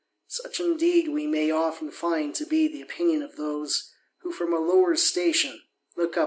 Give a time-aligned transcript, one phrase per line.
[0.25, 4.95] Such, indeed, we may often find to ^he opinion of those, who from a lower
[4.95, 5.61] station
[5.95, 6.19] look up